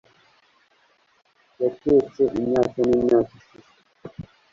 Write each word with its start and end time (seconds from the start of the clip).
yatetse 1.61 2.21
imyaka 2.39 2.77
n'imyaka 2.87 3.31
ishize 3.39 3.73